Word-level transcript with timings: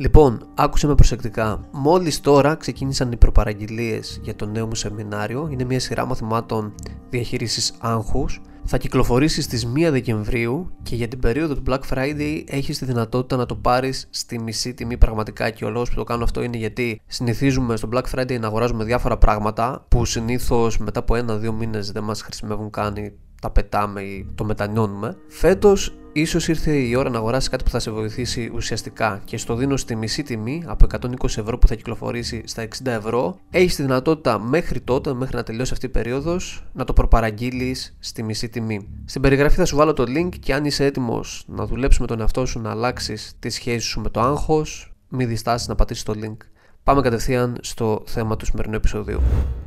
Λοιπόν, 0.00 0.46
άκουσε 0.54 0.86
με 0.86 0.94
προσεκτικά. 0.94 1.68
Μόλις 1.72 2.20
τώρα 2.20 2.54
ξεκίνησαν 2.54 3.12
οι 3.12 3.16
προπαραγγελίες 3.16 4.20
για 4.22 4.36
το 4.36 4.46
νέο 4.46 4.66
μου 4.66 4.74
σεμινάριο. 4.74 5.48
Είναι 5.52 5.64
μια 5.64 5.80
σειρά 5.80 6.06
μαθημάτων 6.06 6.74
διαχείρισης 7.10 7.72
άγχους. 7.78 8.40
Θα 8.64 8.76
κυκλοφορήσει 8.76 9.42
στις 9.42 9.66
1 9.66 9.90
Δεκεμβρίου 9.90 10.70
και 10.82 10.96
για 10.96 11.08
την 11.08 11.18
περίοδο 11.18 11.54
του 11.54 11.62
Black 11.66 11.80
Friday 11.90 12.42
έχεις 12.46 12.78
τη 12.78 12.84
δυνατότητα 12.84 13.36
να 13.36 13.46
το 13.46 13.54
πάρεις 13.54 14.08
στη 14.10 14.40
μισή 14.40 14.74
τιμή 14.74 14.96
πραγματικά 14.96 15.50
και 15.50 15.64
ο 15.64 15.70
λόγος 15.70 15.90
που 15.90 15.96
το 15.96 16.04
κάνω 16.04 16.24
αυτό 16.24 16.42
είναι 16.42 16.56
γιατί 16.56 17.00
συνηθίζουμε 17.06 17.76
στο 17.76 17.88
Black 17.92 18.04
Friday 18.14 18.40
να 18.40 18.46
αγοράζουμε 18.46 18.84
διάφορα 18.84 19.18
πράγματα 19.18 19.84
που 19.88 20.04
συνήθως 20.04 20.78
μετά 20.78 21.00
από 21.00 21.14
ένα-δύο 21.14 21.52
μήνες 21.52 21.92
δεν 21.92 22.02
μας 22.02 22.22
χρησιμεύουν 22.22 22.70
καν 22.70 22.94
τα 23.40 23.50
πετάμε 23.50 24.00
ή 24.00 24.26
το 24.34 24.44
μετανιώνουμε. 24.44 25.16
Φέτος 25.28 25.99
ίσως 26.12 26.48
ήρθε 26.48 26.76
η 26.76 26.94
ώρα 26.94 27.10
να 27.10 27.18
αγοράσεις 27.18 27.48
κάτι 27.48 27.64
που 27.64 27.70
θα 27.70 27.78
σε 27.78 27.90
βοηθήσει 27.90 28.50
ουσιαστικά 28.54 29.20
και 29.24 29.36
στο 29.36 29.54
δίνω 29.54 29.76
στη 29.76 29.96
μισή 29.96 30.22
τιμή 30.22 30.62
από 30.66 30.86
120 31.00 31.24
ευρώ 31.24 31.58
που 31.58 31.66
θα 31.66 31.74
κυκλοφορήσει 31.74 32.42
στα 32.44 32.62
60 32.62 32.86
ευρώ. 32.86 33.38
Έχεις 33.50 33.76
τη 33.76 33.82
δυνατότητα 33.82 34.38
μέχρι 34.38 34.80
τότε, 34.80 35.14
μέχρι 35.14 35.36
να 35.36 35.42
τελειώσει 35.42 35.72
αυτή 35.72 35.86
η 35.86 35.88
περίοδος, 35.88 36.64
να 36.72 36.84
το 36.84 36.92
προπαραγγείλεις 36.92 37.96
στη 37.98 38.22
μισή 38.22 38.48
τιμή. 38.48 38.88
Στην 39.04 39.22
περιγραφή 39.22 39.56
θα 39.56 39.64
σου 39.64 39.76
βάλω 39.76 39.92
το 39.92 40.02
link 40.02 40.28
και 40.40 40.54
αν 40.54 40.64
είσαι 40.64 40.84
έτοιμος 40.84 41.44
να 41.46 41.66
δουλέψεις 41.66 42.00
με 42.00 42.06
τον 42.06 42.20
εαυτό 42.20 42.46
σου, 42.46 42.60
να 42.60 42.70
αλλάξεις 42.70 43.32
τη 43.38 43.50
σχέση 43.50 43.86
σου 43.86 44.00
με 44.00 44.08
το 44.08 44.20
άγχος, 44.20 44.92
μην 45.08 45.28
διστάσεις 45.28 45.68
να 45.68 45.74
πατήσεις 45.74 46.02
το 46.02 46.12
link. 46.16 46.36
Πάμε 46.84 47.00
κατευθείαν 47.00 47.58
στο 47.60 48.02
θέμα 48.06 48.36
του 48.36 48.44
σημερινού 48.44 48.74
επεισοδίου. 48.74 49.20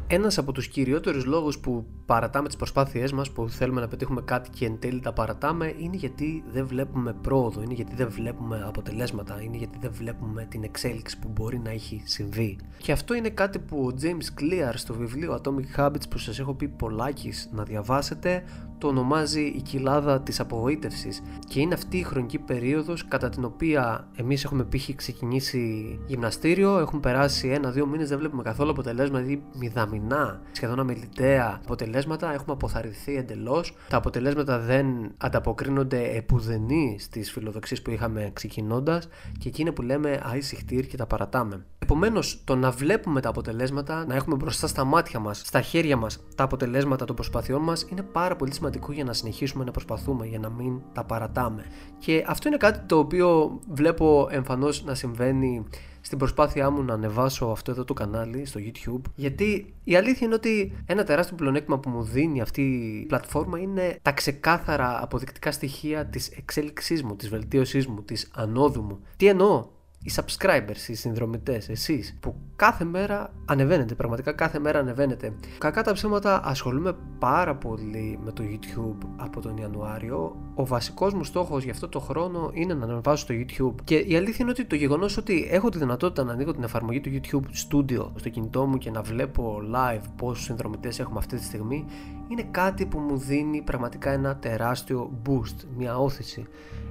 Ένας 0.07 0.38
από 0.38 0.52
τους 0.52 0.68
κυριότερους 0.68 1.26
λόγους 1.26 1.60
που 1.60 1.85
παρατάμε 2.05 2.48
τις 2.48 2.55
προσπάθειές 2.55 3.12
μας, 3.12 3.31
που 3.31 3.49
θέλουμε 3.49 3.81
να 3.81 3.88
πετύχουμε 3.88 4.21
κάτι 4.21 4.49
και 4.49 4.66
εν 4.66 4.80
τέλει 4.80 4.99
τα 4.99 5.13
παρατάμε, 5.13 5.73
είναι 5.77 5.95
γιατί 5.95 6.43
δεν 6.52 6.67
βλέπουμε 6.67 7.16
πρόοδο, 7.21 7.62
είναι 7.62 7.73
γιατί 7.73 7.95
δεν 7.95 8.09
βλέπουμε 8.09 8.63
αποτελέσματα, 8.67 9.41
είναι 9.41 9.57
γιατί 9.57 9.77
δεν 9.81 9.91
βλέπουμε 9.93 10.45
την 10.49 10.63
εξέλιξη 10.63 11.20
που 11.20 11.27
μπορεί 11.27 11.59
να 11.59 11.70
έχει 11.70 12.02
συμβεί. 12.05 12.57
Και 12.77 12.91
αυτό 12.91 13.13
είναι 13.13 13.29
κάτι 13.29 13.59
που 13.59 13.77
ο 13.77 13.95
James 14.02 14.41
Clear 14.41 14.73
στο 14.76 14.93
βιβλίο 14.93 15.41
Atomic 15.41 15.79
Habits 15.79 16.10
που 16.10 16.18
σας 16.18 16.40
έχω 16.40 16.54
πει 16.54 16.68
πολλάκις 16.68 17.49
να 17.51 17.63
διαβάσετε, 17.63 18.43
το 18.77 18.88
ονομάζει 18.88 19.41
η 19.41 19.62
κοιλάδα 19.62 20.21
της 20.21 20.40
απογοήτευσης 20.40 21.21
και 21.48 21.60
είναι 21.60 21.73
αυτή 21.73 21.98
η 21.98 22.04
χρονική 22.04 22.40
περίοδος 22.40 23.07
κατά 23.07 23.29
την 23.29 23.43
οποία 23.43 24.07
εμείς 24.15 24.43
έχουμε 24.43 24.63
π.χ. 24.63 24.95
ξεκινήσει 24.95 25.99
γυμναστήριο, 26.05 26.79
έχουμε 26.79 27.01
περάσει 27.01 27.48
ένα-δύο 27.48 27.85
μήνες, 27.85 28.10
δεν 28.10 28.17
βλέπουμε 28.17 28.43
καθόλου 28.43 28.71
αποτελέσμα, 28.71 29.20
δηλαδή 29.20 29.43
μηδαμινά, 29.54 30.41
σχεδόν 30.51 30.79
αμεληταία 30.79 31.60
αποτελέσματα, 31.63 31.93
έχουμε 32.34 32.54
αποθαρρυνθεί 32.54 33.16
εντελώς, 33.16 33.76
τα 33.90 33.98
αποτελέσματα 33.98 34.60
δεν 34.60 35.12
ανταποκρίνονται 35.18 36.16
επουδενή 36.16 36.98
στις 37.00 37.32
φιλοδοξίες 37.32 37.82
που 37.82 37.90
είχαμε 37.90 38.32
ξεκινώντας 38.34 39.08
και 39.40 39.48
εκείνη 39.48 39.72
που 39.72 39.82
λέμε 39.82 40.22
άισι 40.24 40.66
και 40.90 40.98
τα 40.98 41.05
παρατάμε. 41.05 41.66
Επομένως, 41.80 42.41
το 42.44 42.55
να 42.55 42.72
βλέπουμε 42.72 43.22
τα 43.22 43.30
αποτελέσματα, 43.30 44.05
να 44.05 44.16
έχουμε 44.16 44.35
μπροστά 44.35 44.68
στα 44.68 44.84
μάτια 44.84 45.20
μας, 45.20 45.41
στα 45.46 45.62
χέρια 45.62 45.98
μας 45.98 46.24
τα 46.35 46.44
αποτελέσματα 46.44 47.05
των 47.05 47.16
προσπαθειών 47.16 47.62
μας 47.62 47.88
είναι 47.91 48.02
πάρα 48.02 48.35
πολύ 48.35 48.54
σημαντικό 48.54 48.91
για 48.91 49.04
να 49.04 49.13
συνεχίσουμε 49.13 49.63
να 49.63 49.72
προσπαθούμε, 49.72 50.26
για 50.26 50.40
να 50.40 50.50
μην 50.50 50.82
τα 50.94 51.04
παρατάμε. 51.04 51.66
Και 51.98 52.26
αυτό 52.28 52.48
είναι 52.48 52.57
κάτι 52.57 52.80
το 52.80 52.98
οποίο 52.98 53.60
βλέπω 53.70 54.28
εμφανώς 54.32 54.84
να 54.84 54.96
συμβαίνει 54.96 55.66
στην 56.05 56.18
προσπάθειά 56.18 56.70
μου 56.70 56.84
να 56.84 56.93
ανεβάσω 56.93 57.46
αυτό 57.46 57.71
εδώ 57.71 57.84
το 57.84 57.93
κανάλι 57.93 58.46
στο 58.46 58.59
YouTube. 58.63 59.01
Γιατί 59.15 59.73
η 59.84 59.96
αλήθεια 59.96 60.26
είναι 60.26 60.35
ότι 60.35 60.73
ένα 60.85 61.04
τεράστιο 61.04 61.35
πλεονέκτημα 61.35 61.79
που 61.79 61.90
μου 61.90 62.04
δίνει 62.04 62.41
αυτή 62.41 62.62
η 62.62 63.05
πλατφόρμα 63.05 63.60
είναι 63.60 63.99
τα 64.01 64.12
ξεκάθαρα 64.12 65.03
αποδεικτικά 65.03 65.51
στοιχεία 65.51 66.06
της 66.06 66.29
εξέλιξής 66.29 67.03
μου, 67.03 67.16
της 67.16 67.29
βελτίωσής 67.29 67.88
μου, 67.88 68.01
της 68.03 68.31
ανόδου 68.35 68.81
μου. 68.81 69.00
Τι 69.18 69.28
εννοώ, 69.28 69.66
οι 70.03 70.12
subscribers, 70.16 70.88
οι 70.88 70.94
συνδρομητές, 70.94 71.69
εσείς 71.69 72.18
που 72.19 72.35
κάθε 72.56 72.84
μέρα 72.84 73.34
ανεβαίνετε, 73.46 73.96
πραγματικά 73.96 74.31
κάθε 74.31 74.59
μέρα 74.59 74.79
ανεβαίνετε. 74.79 75.34
Κακά 75.57 75.84
τα 75.84 75.94
ψέματα 75.94 76.41
ασχολούμαι 76.45 76.95
πάρα 77.19 77.56
πολύ 77.56 78.19
με 78.23 78.31
το 78.31 78.44
YouTube 78.44 79.07
από 79.16 79.41
τον 79.41 79.57
Ιανουάριο. 79.57 80.35
Ο 80.55 80.66
βασικός 80.66 81.13
μου 81.13 81.23
στόχος 81.23 81.63
για 81.63 81.72
αυτό 81.72 81.89
το 81.89 82.00
χρόνο 82.00 82.51
είναι 82.53 82.73
να 82.73 82.83
ανεβάσω 82.83 83.23
στο 83.23 83.33
YouTube 83.38 83.81
και 83.83 83.95
η 83.95 84.16
αλήθεια 84.16 84.38
είναι 84.39 84.50
ότι 84.50 84.66
το 84.66 84.75
γεγονός 84.75 85.17
ότι 85.17 85.47
έχω 85.51 85.69
τη 85.69 85.78
δυνατότητα 85.78 86.23
να 86.23 86.31
ανοίγω 86.31 86.53
την 86.53 86.63
εφαρμογή 86.63 87.01
του 87.01 87.11
YouTube 87.13 87.44
Studio 87.67 88.05
στο 88.16 88.29
κινητό 88.29 88.66
μου 88.66 88.78
και 88.78 88.91
να 88.91 89.01
βλέπω 89.01 89.61
live 89.75 90.03
πόσους 90.16 90.44
συνδρομητές 90.44 90.99
έχουμε 90.99 91.19
αυτή 91.19 91.35
τη 91.35 91.44
στιγμή 91.44 91.85
είναι 92.28 92.47
κάτι 92.51 92.85
που 92.85 92.99
μου 92.99 93.17
δίνει 93.17 93.61
πραγματικά 93.61 94.11
ένα 94.11 94.35
τεράστιο 94.35 95.11
boost, 95.28 95.66
μια 95.78 95.97
όθηση, 95.97 96.45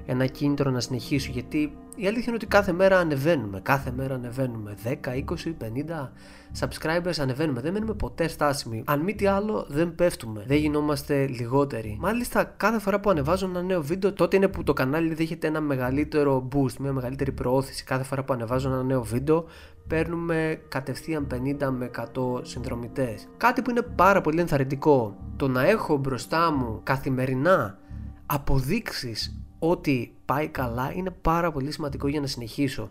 ένα 0.07 0.27
κίνητρο 0.27 0.71
να 0.71 0.81
συνεχίσω 0.81 1.31
γιατί 1.33 1.73
η 1.97 2.07
αλήθεια 2.07 2.25
είναι 2.27 2.35
ότι 2.35 2.47
κάθε 2.47 2.73
μέρα 2.73 2.99
ανεβαίνουμε, 2.99 3.61
κάθε 3.61 3.93
μέρα 3.97 4.15
ανεβαίνουμε 4.15 4.77
10, 4.85 4.91
20, 4.91 5.55
50 5.59 6.13
subscribers 6.61 7.19
ανεβαίνουμε, 7.19 7.61
δεν 7.61 7.73
μένουμε 7.73 7.95
ποτέ 7.95 8.29
στάσιμοι. 8.29 8.83
Αν 8.87 9.01
μη 9.01 9.15
τι 9.15 9.27
άλλο 9.27 9.67
δεν 9.69 9.95
πέφτουμε, 9.95 10.45
δεν 10.47 10.57
γινόμαστε 10.57 11.27
λιγότεροι. 11.27 11.97
Μάλιστα 12.01 12.45
κάθε 12.45 12.79
φορά 12.79 13.01
που 13.01 13.11
ανεβάζω 13.11 13.47
ένα 13.47 13.63
νέο 13.63 13.83
βίντεο 13.83 14.13
τότε 14.13 14.37
είναι 14.37 14.49
που 14.49 14.63
το 14.63 14.73
κανάλι 14.73 15.15
δέχεται 15.15 15.47
ένα 15.47 15.61
μεγαλύτερο 15.61 16.49
boost, 16.53 16.77
μια 16.81 16.93
μεγαλύτερη 16.93 17.33
προώθηση. 17.33 17.85
Κάθε 17.85 18.05
φορά 18.05 18.25
που 18.25 18.33
ανεβάζω 18.33 18.69
ένα 18.69 18.83
νέο 18.83 19.03
βίντεο 19.03 19.45
παίρνουμε 19.87 20.61
κατευθείαν 20.69 21.27
50 21.61 21.69
με 21.71 21.91
100 21.97 22.05
συνδρομητές. 22.43 23.29
Κάτι 23.37 23.63
που 23.63 23.71
είναι 23.71 23.83
πάρα 23.83 24.21
πολύ 24.21 24.41
ενθαρρυντικό. 24.41 25.17
Το 25.37 25.49
να 25.49 25.67
έχω 25.67 25.97
μπροστά 25.97 26.53
μου 26.53 26.81
καθημερινά 26.83 27.79
αποδείξεις 28.27 29.43
ότι 29.65 30.15
πάει 30.25 30.49
καλά 30.49 30.93
είναι 30.93 31.11
πάρα 31.11 31.53
πολύ 31.53 31.71
σημαντικό 31.73 32.09
για 32.09 32.21
να 32.21 32.27
συνεχίσω. 32.27 32.91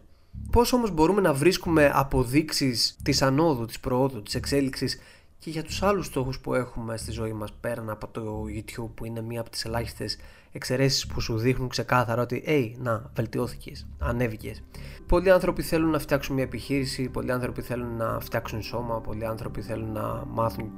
Πώς 0.51 0.73
όμως 0.73 0.91
μπορούμε 0.91 1.21
να 1.21 1.33
βρίσκουμε 1.33 1.91
αποδείξεις 1.93 2.97
της 3.03 3.21
ανόδου, 3.21 3.65
της 3.65 3.79
προόδου, 3.79 4.21
της 4.21 4.35
εξέλιξης 4.35 4.99
και 5.39 5.49
για 5.49 5.63
τους 5.63 5.83
άλλους 5.83 6.05
στόχους 6.05 6.39
που 6.39 6.53
έχουμε 6.53 6.97
στη 6.97 7.11
ζωή 7.11 7.33
μας 7.33 7.53
πέραν 7.61 7.89
από 7.89 8.07
το 8.07 8.43
YouTube 8.55 8.89
που 8.95 9.05
είναι 9.05 9.21
μία 9.21 9.39
από 9.41 9.49
τις 9.49 9.65
ελάχιστες 9.65 10.17
εξαιρέσεις 10.51 11.07
που 11.07 11.21
σου 11.21 11.37
δείχνουν 11.37 11.69
ξεκάθαρα 11.69 12.21
ότι 12.21 12.35
«Ει, 12.35 12.77
να, 12.79 13.11
βελτιώθηκες, 13.15 13.87
ανέβηκες». 13.99 14.63
Πολλοί 15.07 15.31
άνθρωποι 15.31 15.61
θέλουν 15.61 15.89
να 15.89 15.99
φτιάξουν 15.99 16.35
μια 16.35 16.43
επιχείρηση, 16.43 17.09
πολλοί 17.09 17.31
άνθρωποι 17.31 17.61
θέλουν 17.61 17.95
να 17.95 18.19
φτιάξουν 18.19 18.61
σώμα, 18.61 19.01
πολλοί 19.01 19.25
άνθρωποι 19.25 19.61
θέλουν 19.61 19.91
να 19.91 20.25
μάθουν 20.27 20.71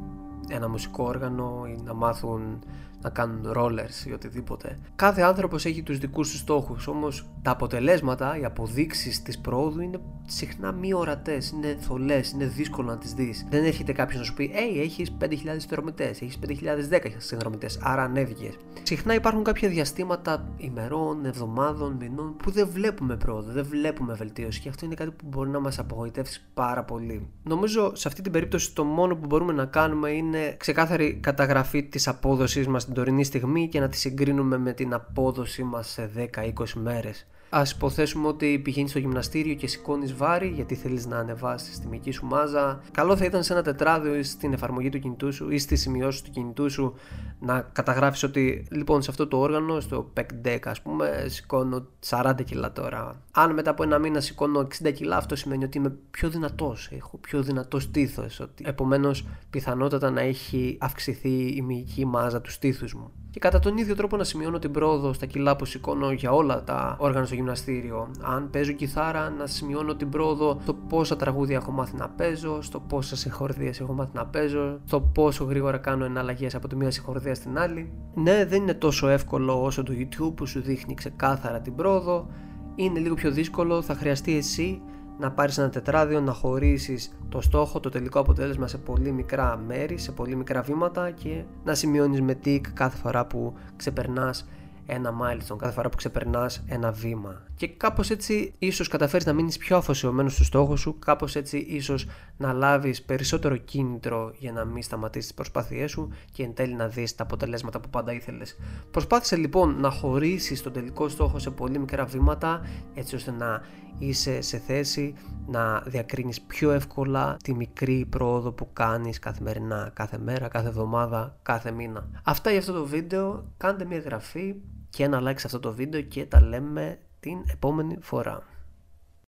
ένα 0.47 0.69
μουσικό 0.69 1.03
όργανο 1.03 1.65
ή 1.67 1.81
να 1.83 1.93
μάθουν 1.93 2.59
να 3.03 3.09
κάνουν 3.09 3.53
rollers 3.55 4.05
ή 4.07 4.11
οτιδήποτε. 4.11 4.79
Κάθε 4.95 5.21
άνθρωπος 5.21 5.65
έχει 5.65 5.83
τους 5.83 5.97
δικούς 5.97 6.31
του 6.31 6.37
στόχους, 6.37 6.87
όμως 6.87 7.25
τα 7.41 7.51
αποτελέσματα, 7.51 8.37
οι 8.39 8.45
αποδείξεις 8.45 9.21
της 9.21 9.39
πρόοδου 9.39 9.81
είναι 9.81 9.99
συχνά 10.25 10.71
μη 10.71 10.93
ορατές, 10.93 11.49
είναι 11.49 11.77
θολές, 11.79 12.31
είναι 12.31 12.45
δύσκολο 12.45 12.87
να 12.87 12.97
τις 12.97 13.13
δεις. 13.13 13.45
Δεν 13.49 13.65
έρχεται 13.65 13.91
κάποιος 13.91 14.19
να 14.19 14.25
σου 14.25 14.33
πει: 14.33 14.51
Hey, 14.53 14.79
έχεις 14.79 15.11
5.000 15.19 15.27
συνδρομητές, 15.57 16.21
έχεις 16.21 16.37
5.010 16.39 16.99
συνδρομητές, 17.17 17.79
άρα 17.81 18.03
ανέβηκες. 18.03 18.57
Συχνά 18.83 19.13
υπάρχουν 19.13 19.43
κάποια 19.43 19.69
διαστήματα 19.69 20.49
ημερών, 20.57 21.25
εβδομάδων, 21.25 21.97
μηνών 21.99 22.35
που 22.37 22.51
δεν 22.51 22.67
βλέπουμε 22.71 23.15
πρόοδο, 23.17 23.51
δεν 23.51 23.65
βλέπουμε 23.65 24.13
βελτίωση 24.13 24.59
και 24.59 24.69
αυτό 24.69 24.85
είναι 24.85 24.95
κάτι 24.95 25.11
που 25.11 25.25
μπορεί 25.27 25.49
να 25.49 25.59
μας 25.59 25.79
απογοητεύσει 25.79 26.41
πάρα 26.53 26.83
πολύ. 26.83 27.27
Νομίζω 27.43 27.91
σε 27.95 28.07
αυτή 28.07 28.21
την 28.21 28.31
περίπτωση 28.31 28.73
το 28.73 28.83
μόνο 28.83 29.15
που 29.15 29.25
μπορούμε 29.27 29.53
να 29.53 29.65
κάνουμε 29.65 30.09
είναι 30.09 30.55
ξεκάθαρη 30.57 31.13
καταγραφή 31.13 31.83
της 31.83 32.07
απόδοσής 32.07 32.67
μας 32.67 32.85
την 32.93 33.03
τωρινή 33.03 33.23
στιγμή 33.23 33.67
και 33.67 33.79
να 33.79 33.89
τη 33.89 33.97
συγκρίνουμε 33.97 34.57
με 34.57 34.73
την 34.73 34.93
απόδοσή 34.93 35.63
μας 35.63 35.89
σε 35.89 36.29
10-20 36.35 36.51
μέρες. 36.73 37.27
Α 37.55 37.63
υποθέσουμε 37.75 38.27
ότι 38.27 38.59
πηγαίνεις 38.59 38.89
στο 38.89 38.99
γυμναστήριο 38.99 39.53
και 39.53 39.67
σηκώνεις 39.67 40.13
βάρη 40.13 40.47
γιατί 40.47 40.75
θέλεις 40.75 41.05
να 41.05 41.17
ανεβάσεις 41.17 41.79
τη 41.79 41.87
μική 41.87 42.11
σου 42.11 42.25
μάζα. 42.25 42.81
Καλό 42.91 43.17
θα 43.17 43.25
ήταν 43.25 43.43
σε 43.43 43.53
ένα 43.53 43.61
τετράδιο 43.61 44.15
ή 44.15 44.23
στην 44.23 44.53
εφαρμογή 44.53 44.89
του 44.89 44.99
κινητού 44.99 45.33
σου 45.33 45.49
ή 45.49 45.57
στις 45.57 45.81
σημειώσεις 45.81 46.21
του 46.21 46.31
κινητού 46.31 46.69
σου 46.69 46.93
να 47.39 47.61
καταγράφεις 47.61 48.23
ότι 48.23 48.65
λοιπόν 48.71 49.01
σε 49.01 49.09
αυτό 49.11 49.27
το 49.27 49.37
όργανο, 49.37 49.79
στο 49.79 50.11
PEC 50.17 50.47
deck, 50.47 50.59
ας 50.63 50.81
πούμε, 50.81 51.25
σηκώνω 51.27 51.87
40 52.09 52.33
κιλά 52.45 52.71
τώρα. 52.71 53.21
Αν 53.31 53.53
μετά 53.53 53.69
από 53.69 53.83
ένα 53.83 53.99
μήνα 53.99 54.19
σηκώνω 54.19 54.67
60 54.83 54.91
κιλά, 54.93 55.17
αυτό 55.17 55.35
σημαίνει 55.35 55.63
ότι 55.63 55.77
είμαι 55.77 55.95
πιο 56.11 56.29
δυνατός. 56.29 56.89
Έχω 56.91 57.17
πιο 57.17 57.41
δυνατό 57.43 57.79
στήθος. 57.79 58.47
Επομένως, 58.63 59.25
πιθανότατα 59.49 60.11
να 60.11 60.21
έχει 60.21 60.77
αυξηθεί 60.79 61.55
η 61.55 61.61
μυϊκή 61.61 62.05
μάζα 62.05 62.41
του 62.41 62.51
στήθους 62.51 62.93
μου 62.93 63.11
και 63.33 63.39
κατά 63.39 63.59
τον 63.59 63.77
ίδιο 63.77 63.95
τρόπο 63.95 64.17
να 64.17 64.23
σημειώνω 64.23 64.59
την 64.59 64.71
πρόοδο 64.71 65.13
στα 65.13 65.25
κιλά 65.25 65.55
που 65.55 65.65
σηκώνω 65.65 66.11
για 66.11 66.31
όλα 66.31 66.63
τα 66.63 66.95
όργανα 66.99 67.25
στο 67.25 67.35
γυμναστήριο. 67.35 68.11
Αν 68.21 68.49
παίζω 68.49 68.71
κιθάρα, 68.71 69.29
να 69.29 69.47
σημειώνω 69.47 69.95
την 69.95 70.09
πρόοδο 70.09 70.59
στο 70.61 70.73
πόσα 70.73 71.15
τραγούδια 71.15 71.55
έχω 71.55 71.71
μάθει 71.71 71.95
να 71.95 72.09
παίζω, 72.09 72.61
στο 72.61 72.79
πόσα 72.79 73.15
συγχορδίες 73.15 73.79
έχω 73.79 73.93
μάθει 73.93 74.11
να 74.13 74.25
παίζω, 74.25 74.79
στο 74.85 75.01
πόσο 75.01 75.43
γρήγορα 75.43 75.77
κάνω 75.77 76.05
εναλλαγές 76.05 76.55
από 76.55 76.67
τη 76.67 76.75
μία 76.75 76.91
συγχορδία 76.91 77.35
στην 77.35 77.57
άλλη. 77.57 77.91
Ναι, 78.13 78.45
δεν 78.45 78.61
είναι 78.61 78.73
τόσο 78.73 79.07
εύκολο 79.07 79.63
όσο 79.63 79.83
το 79.83 79.93
YouTube 79.97 80.33
που 80.35 80.45
σου 80.45 80.61
δείχνει 80.61 80.93
ξεκάθαρα 80.93 81.59
την 81.59 81.75
πρόοδο. 81.75 82.27
Είναι 82.75 82.99
λίγο 82.99 83.15
πιο 83.15 83.31
δύσκολο, 83.31 83.81
θα 83.81 83.93
χρειαστεί 83.95 84.37
εσύ 84.37 84.81
να 85.19 85.31
πάρεις 85.31 85.57
ένα 85.57 85.69
τετράδιο, 85.69 86.21
να 86.21 86.33
χωρίσεις 86.33 87.17
το 87.29 87.41
στόχο, 87.41 87.79
το 87.79 87.89
τελικό 87.89 88.19
αποτέλεσμα 88.19 88.67
σε 88.67 88.77
πολύ 88.77 89.11
μικρά 89.11 89.57
μέρη, 89.57 89.97
σε 89.97 90.11
πολύ 90.11 90.35
μικρά 90.35 90.61
βήματα 90.61 91.11
και 91.11 91.43
να 91.63 91.73
σημειώνεις 91.73 92.21
με 92.21 92.39
tick 92.45 92.61
κάθε 92.73 92.97
φορά 92.97 93.25
που 93.25 93.53
ξεπερνάς 93.75 94.47
ένα 94.85 95.13
milestone, 95.21 95.57
κάθε 95.57 95.73
φορά 95.73 95.89
που 95.89 95.97
ξεπερνάς 95.97 96.63
ένα 96.67 96.91
βήμα. 96.91 97.41
Και 97.63 97.69
και 97.69 97.75
κάπως 97.77 98.09
έτσι 98.09 98.53
ίσως 98.59 98.87
καταφέρεις 98.87 99.25
να 99.25 99.33
μείνεις 99.33 99.57
πιο 99.57 99.77
αφοσιωμένος 99.77 100.33
στο 100.33 100.43
στόχο 100.43 100.75
σου, 100.75 100.99
κάπως 100.99 101.35
έτσι 101.35 101.57
ίσως 101.57 102.07
να 102.37 102.53
λάβεις 102.53 103.01
περισσότερο 103.01 103.57
κίνητρο 103.57 104.33
για 104.37 104.51
να 104.51 104.65
μην 104.65 104.83
σταματήσεις 104.83 105.27
τις 105.27 105.35
προσπάθειές 105.35 105.91
σου 105.91 106.09
και 106.31 106.43
εν 106.43 106.53
τέλει 106.53 106.73
να 106.73 106.87
δεις 106.87 107.15
τα 107.15 107.23
αποτελέσματα 107.23 107.79
που 107.79 107.89
πάντα 107.89 108.13
ήθελες. 108.13 108.55
Προσπάθησε 108.91 109.35
λοιπόν 109.35 109.79
να 109.79 109.89
χωρίσεις 109.89 110.61
τον 110.61 110.73
τελικό 110.73 111.07
στόχο 111.09 111.39
σε 111.39 111.49
πολύ 111.49 111.79
μικρά 111.79 112.05
βήματα 112.05 112.65
έτσι 112.93 113.15
ώστε 113.15 113.31
να 113.31 113.61
είσαι 113.99 114.41
σε 114.41 114.57
θέση 114.57 115.13
να 115.47 115.79
διακρίνεις 115.79 116.41
πιο 116.41 116.71
εύκολα 116.71 117.37
τη 117.43 117.53
μικρή 117.53 118.05
πρόοδο 118.09 118.51
που 118.51 118.73
κάνεις 118.73 119.19
καθημερινά, 119.19 119.91
κάθε 119.93 120.17
μέρα, 120.17 120.47
κάθε 120.47 120.67
εβδομάδα, 120.67 121.37
κάθε 121.41 121.71
μήνα. 121.71 122.09
Αυτά 122.23 122.49
για 122.49 122.59
αυτό 122.59 122.73
το 122.73 122.85
βίντεο, 122.85 123.51
κάντε 123.57 123.85
μια 123.85 123.97
εγγραφή 123.97 124.55
και 124.89 125.03
ένα 125.03 125.21
like 125.21 125.39
σε 125.39 125.45
αυτό 125.45 125.59
το 125.59 125.73
βίντεο 125.73 126.01
και 126.01 126.25
τα 126.25 126.41
λέμε 126.41 126.99
την 127.23 127.43
επόμενη 127.51 127.97
φορά. 128.01 128.52